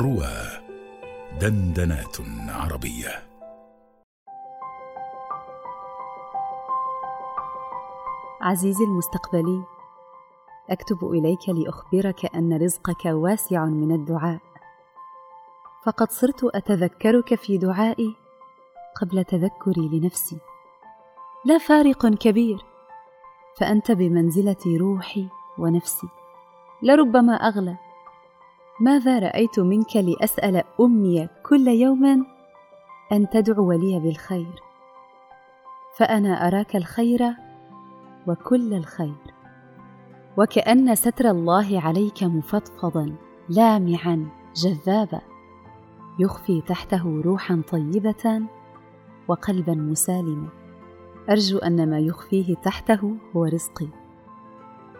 روى 0.00 0.32
دندنات 1.40 2.16
عربية. 2.48 3.08
عزيزي 8.40 8.84
المستقبلي 8.84 9.62
أكتب 10.70 11.04
إليك 11.04 11.48
لأخبرك 11.48 12.34
أن 12.34 12.62
رزقك 12.62 13.04
واسع 13.04 13.64
من 13.64 13.92
الدعاء. 13.92 14.40
فقد 15.86 16.10
صرت 16.10 16.44
أتذكرك 16.44 17.34
في 17.34 17.58
دعائي 17.58 18.16
قبل 19.00 19.24
تذكري 19.24 19.88
لنفسي. 19.88 20.38
لا 21.44 21.58
فارق 21.58 22.06
كبير 22.06 22.64
فأنت 23.58 23.92
بمنزلة 23.92 24.78
روحي 24.80 25.28
ونفسي. 25.58 26.08
لربما 26.82 27.34
أغلى 27.34 27.89
ماذا 28.80 29.18
رأيت 29.18 29.58
منك 29.58 29.96
لأسأل 29.96 30.62
أمي 30.80 31.28
كل 31.42 31.68
يوم 31.68 32.26
أن 33.12 33.28
تدعو 33.30 33.72
لي 33.72 34.00
بالخير؟ 34.00 34.62
فأنا 35.96 36.46
أراك 36.46 36.76
الخير 36.76 37.34
وكل 38.26 38.74
الخير. 38.74 39.34
وكأن 40.36 40.94
ستر 40.94 41.30
الله 41.30 41.80
عليك 41.80 42.22
مفضفضا 42.22 43.16
لامعا 43.48 44.28
جذابا. 44.56 45.20
يخفي 46.18 46.60
تحته 46.60 47.20
روحا 47.24 47.62
طيبة 47.70 48.42
وقلبا 49.28 49.74
مسالما 49.74 50.48
أرجو 51.30 51.58
أن 51.58 51.90
ما 51.90 51.98
يخفيه 51.98 52.54
تحته 52.54 53.16
هو 53.36 53.44
رزقي. 53.44 53.88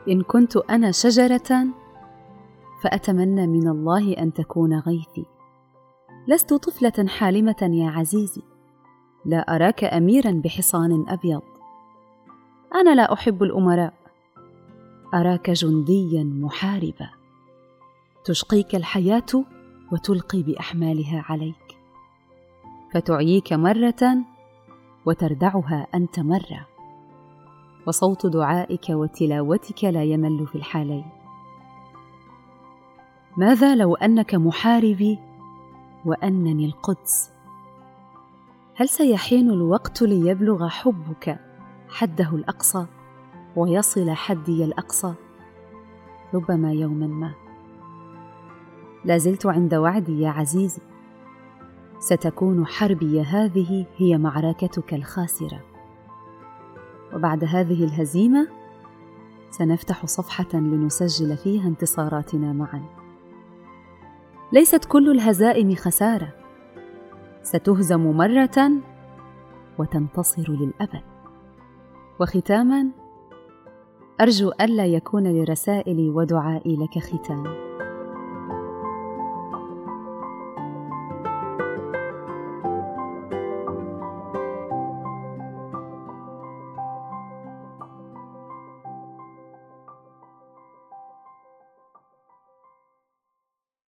إن 0.08 0.22
كنت 0.22 0.56
أنا 0.56 0.90
شجرة 0.90 1.66
فأتمنى 2.82 3.46
من 3.46 3.68
الله 3.68 4.12
أن 4.12 4.32
تكون 4.32 4.78
غيثي. 4.78 5.26
لست 6.28 6.54
طفلة 6.54 7.08
حالمة 7.08 7.70
يا 7.72 7.90
عزيزي. 7.90 8.42
لا 9.24 9.56
أراك 9.56 9.84
اميرا 9.84 10.30
بحصان 10.30 11.04
أبيض. 11.08 11.42
أنا 12.74 12.94
لا 12.94 13.12
أحب 13.12 13.42
الأمراء. 13.42 13.94
أراك 15.14 15.50
جنديا 15.50 16.24
محاربا. 16.24 17.10
تشقيك 18.24 18.74
الحياة 18.74 19.44
وتلقي 19.92 20.42
بأحمالها 20.42 21.24
عليك. 21.28 21.76
فتعييك 22.94 23.52
مرة 23.52 24.16
وتردعها 25.06 25.86
أنت 25.94 26.20
مرة. 26.20 26.66
وصوت 27.86 28.26
دعائك 28.26 28.86
وتلاوتك 28.90 29.84
لا 29.84 30.04
يمل 30.04 30.46
في 30.46 30.54
الحالين. 30.54 31.19
ماذا 33.36 33.74
لو 33.74 33.94
أنك 33.94 34.34
محاربي 34.34 35.18
وأنني 36.04 36.66
القدس؟ 36.66 37.30
هل 38.74 38.88
سيحين 38.88 39.50
الوقت 39.50 40.02
ليبلغ 40.02 40.68
حبك 40.68 41.40
حده 41.88 42.30
الأقصى 42.32 42.86
ويصل 43.56 44.10
حدي 44.10 44.64
الأقصى؟ 44.64 45.14
ربما 46.34 46.72
يوما 46.72 47.06
ما. 47.06 47.34
لا 49.04 49.18
زلت 49.18 49.46
عند 49.46 49.74
وعدي 49.74 50.20
يا 50.20 50.30
عزيزي. 50.30 50.82
ستكون 51.98 52.66
حربي 52.66 53.20
هذه 53.22 53.86
هي 53.96 54.18
معركتك 54.18 54.94
الخاسرة. 54.94 55.60
وبعد 57.14 57.44
هذه 57.44 57.84
الهزيمة 57.84 58.48
سنفتح 59.50 60.06
صفحة 60.06 60.48
لنسجل 60.54 61.36
فيها 61.36 61.68
انتصاراتنا 61.68 62.52
معا. 62.52 62.99
ليست 64.52 64.84
كل 64.84 65.10
الهزائم 65.10 65.74
خسارة. 65.74 66.32
ستهزم 67.42 68.00
مرة 68.00 68.70
وتنتصر 69.78 70.52
للأبد. 70.52 71.02
وختاما 72.20 72.88
أرجو 74.20 74.52
ألا 74.60 74.86
يكون 74.86 75.26
لرسائلي 75.26 76.10
ودعائي 76.10 76.76
لك 76.76 76.98
ختام. 76.98 77.69